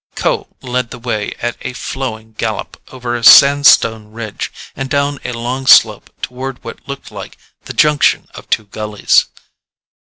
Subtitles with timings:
[0.15, 5.31] Kho led the way at a flowing gallop over a sandstone ridge and down a
[5.31, 9.27] long slope toward what looked like the junction of two gullies.